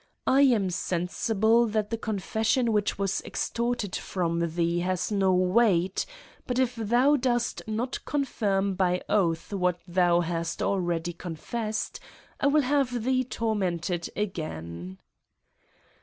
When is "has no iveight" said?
4.79-6.07